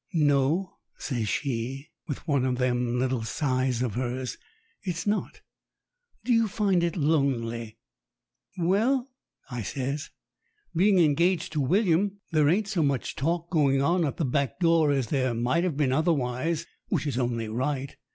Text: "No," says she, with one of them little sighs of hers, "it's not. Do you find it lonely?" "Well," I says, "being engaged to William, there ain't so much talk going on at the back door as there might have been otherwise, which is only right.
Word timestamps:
"No," 0.13 0.77
says 0.97 1.29
she, 1.29 1.91
with 2.07 2.27
one 2.27 2.43
of 2.43 2.57
them 2.57 2.97
little 2.97 3.21
sighs 3.21 3.83
of 3.83 3.93
hers, 3.93 4.35
"it's 4.81 5.05
not. 5.05 5.41
Do 6.23 6.33
you 6.33 6.47
find 6.47 6.81
it 6.83 6.95
lonely?" 6.97 7.77
"Well," 8.57 9.11
I 9.51 9.61
says, 9.61 10.09
"being 10.75 10.97
engaged 10.97 11.53
to 11.53 11.61
William, 11.61 12.19
there 12.31 12.49
ain't 12.49 12.67
so 12.67 12.81
much 12.81 13.15
talk 13.15 13.51
going 13.51 13.79
on 13.83 14.03
at 14.03 14.17
the 14.17 14.25
back 14.25 14.59
door 14.59 14.91
as 14.91 15.09
there 15.09 15.35
might 15.35 15.63
have 15.63 15.77
been 15.77 15.91
otherwise, 15.93 16.65
which 16.87 17.05
is 17.05 17.19
only 17.19 17.47
right. 17.47 17.95